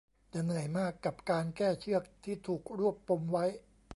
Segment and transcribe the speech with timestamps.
[0.33, 3.45] จะเหนื่อยมากกับการแก้เชือกที่ถูกรวบปมไว้